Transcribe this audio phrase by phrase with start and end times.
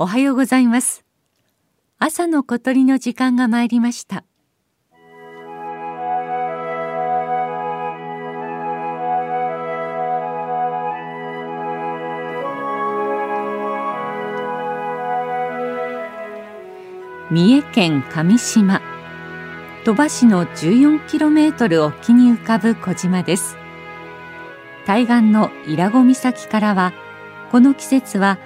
[0.00, 1.04] おはようございます。
[1.98, 4.22] 朝の小鳥の時間が参りました。
[17.32, 18.80] 三重県上島。
[19.84, 23.56] 鳥羽市の 14km 沖に浮かぶ小島です。
[24.86, 26.92] 対岸の伊良湖岬からは
[27.50, 28.38] この季節は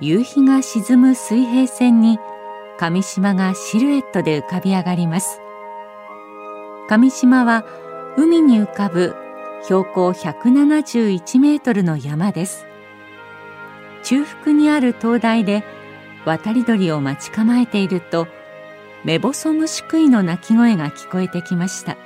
[0.00, 2.18] 夕日が沈む水平線に
[2.78, 5.40] 上島がシルエットで浮かび上がります。
[6.88, 7.64] 上島は
[8.18, 9.14] 海に浮かぶ
[9.64, 12.66] 標高171メートルの山です。
[14.02, 15.64] 中腹にある灯台で
[16.26, 18.28] 渡り鳥を待ち構えていると
[19.04, 21.96] メボソムシクイの鳴き声が聞こえてきました。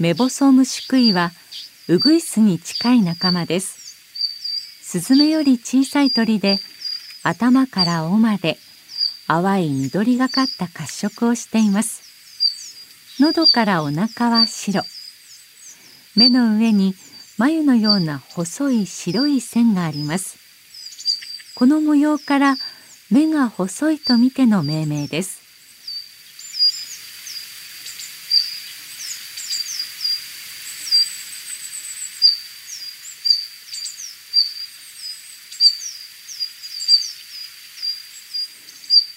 [0.00, 1.30] メボソムシクイは
[1.86, 3.78] ウグイスに近い仲間です。
[4.80, 6.58] スズメより小さい鳥で
[7.22, 8.56] 頭から尾まで
[9.26, 12.00] 淡い緑がかった褐色をしています。
[13.20, 14.84] 喉からお腹は白。
[16.16, 16.94] 目の上に
[17.36, 20.38] 眉のような細い白い線があります。
[21.56, 22.56] この模様から
[23.10, 25.39] 目が細いと見ての命名です。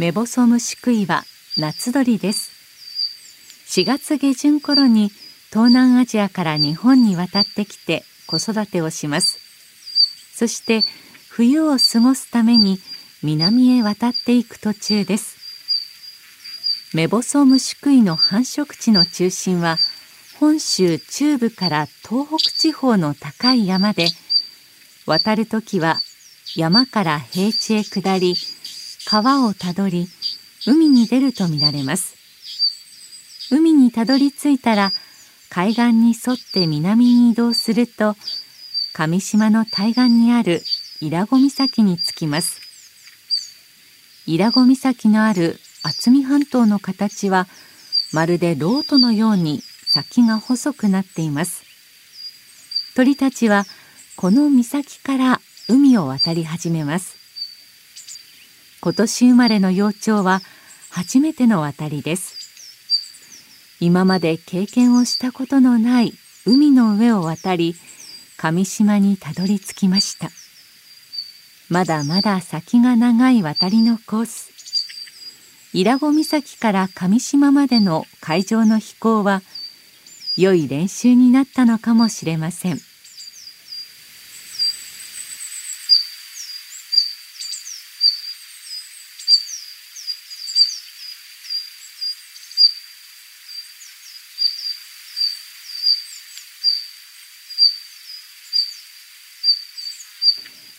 [0.00, 1.24] メボソムシクイは
[1.58, 2.52] 夏鳥です。
[3.66, 5.10] 4月下旬頃に
[5.50, 9.38] 東南アジアから日本に渡ってきて子育てをします。
[10.34, 10.84] そして
[11.28, 12.78] 冬を過ごすために
[13.22, 15.36] 南へ渡っていく途中です。
[16.96, 19.76] メボソムシクイの繁殖地の中心は
[20.38, 24.06] 本州中部から東北地方の高い山で
[25.04, 26.00] 渡る時は
[26.56, 28.34] 山から平地へ下り
[29.12, 30.06] 川をたどり
[30.68, 32.14] 海に出るとみられます。
[33.50, 34.92] 海にたどり着いたら
[35.48, 38.14] 海岸に沿って南に移動すると
[38.92, 40.62] 上島の対岸にある
[41.00, 42.60] 伊良湖岬に着きます。
[44.26, 47.48] 伊良湖岬のある渥美半島の形は
[48.12, 51.64] まるでロートのように先が細くなっています。
[52.94, 53.64] 鳥たちは
[54.14, 57.19] この岬から海を渡り始めます。
[58.82, 60.40] 今年生まれの幼鳥は
[60.88, 63.76] 初めての渡りです。
[63.78, 66.14] 今まで経験をしたことのない
[66.46, 67.74] 海の上を渡り
[68.38, 70.30] 上島にたどり着きました。
[71.68, 74.50] まだまだ先が長い渡りのコース。
[75.72, 79.42] 伊良湖岬から上島までの海上の飛行は
[80.36, 82.89] 良い練習になったのかもしれません。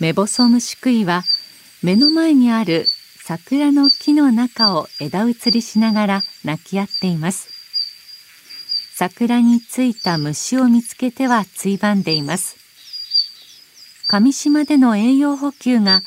[0.00, 1.24] メボソムシクイは
[1.82, 2.88] 目の前にある
[3.22, 7.48] 桜の木の中を枝移りしながら鳴き合っています。
[8.94, 12.56] 桜についた虫を見つけてはついばんでいます。
[14.08, 16.02] 上島での栄養補給が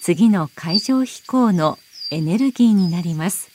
[0.00, 1.78] 次の海上飛行の
[2.10, 3.53] エネルギーになります。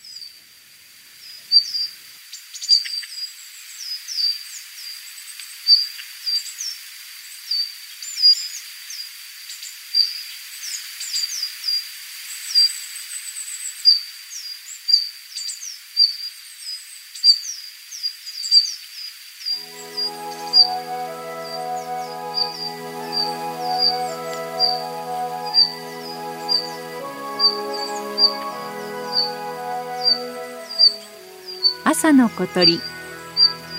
[31.91, 32.75] 朝の小鳥。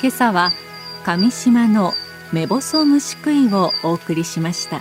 [0.03, 0.51] 今朝は
[1.05, 1.93] 上島の
[2.33, 4.81] 目細虫食いをお送りしました。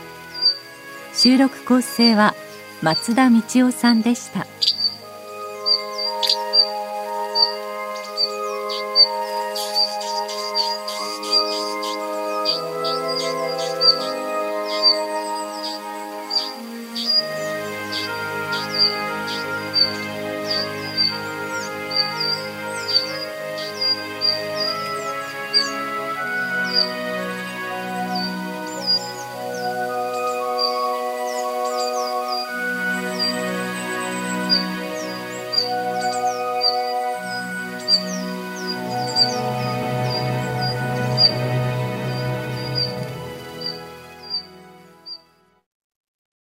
[1.14, 2.34] 収録構成は
[2.82, 3.38] 松田道
[3.68, 4.48] 夫さんでした。